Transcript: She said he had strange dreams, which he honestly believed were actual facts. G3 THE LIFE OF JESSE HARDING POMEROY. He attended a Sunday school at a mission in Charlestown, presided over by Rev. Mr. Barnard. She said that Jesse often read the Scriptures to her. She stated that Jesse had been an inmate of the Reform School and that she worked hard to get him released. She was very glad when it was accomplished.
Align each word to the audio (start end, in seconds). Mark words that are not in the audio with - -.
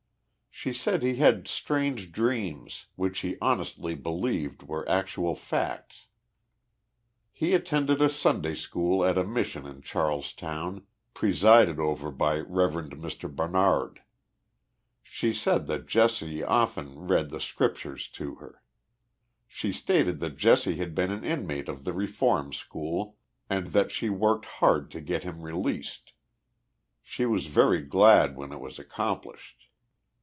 She 0.53 0.73
said 0.73 1.01
he 1.01 1.15
had 1.15 1.47
strange 1.47 2.11
dreams, 2.11 2.85
which 2.95 3.19
he 3.21 3.35
honestly 3.41 3.95
believed 3.95 4.61
were 4.61 4.87
actual 4.87 5.33
facts. 5.33 6.05
G3 7.35 7.39
THE 7.39 7.45
LIFE 7.45 7.55
OF 7.55 7.63
JESSE 7.65 7.71
HARDING 7.81 7.87
POMEROY. 7.87 7.97
He 7.97 7.97
attended 7.97 8.01
a 8.03 8.13
Sunday 8.13 8.53
school 8.55 9.03
at 9.05 9.17
a 9.17 9.23
mission 9.23 9.65
in 9.65 9.81
Charlestown, 9.81 10.85
presided 11.15 11.79
over 11.79 12.11
by 12.11 12.37
Rev. 12.41 12.73
Mr. 12.91 13.33
Barnard. 13.33 14.03
She 15.01 15.33
said 15.33 15.65
that 15.65 15.87
Jesse 15.87 16.43
often 16.43 17.07
read 17.07 17.31
the 17.31 17.41
Scriptures 17.41 18.07
to 18.09 18.35
her. 18.35 18.61
She 19.47 19.71
stated 19.71 20.19
that 20.19 20.37
Jesse 20.37 20.75
had 20.75 20.93
been 20.93 21.11
an 21.11 21.23
inmate 21.25 21.69
of 21.69 21.85
the 21.85 21.93
Reform 21.93 22.53
School 22.53 23.17
and 23.49 23.67
that 23.69 23.89
she 23.89 24.09
worked 24.11 24.45
hard 24.45 24.91
to 24.91 25.01
get 25.01 25.23
him 25.23 25.41
released. 25.41 26.13
She 27.01 27.25
was 27.25 27.47
very 27.47 27.81
glad 27.81 28.35
when 28.35 28.51
it 28.51 28.59
was 28.59 28.77
accomplished. 28.77 29.55